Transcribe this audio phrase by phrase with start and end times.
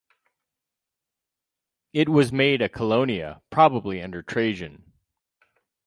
[1.93, 4.91] It was made a colonia probably under Trajan.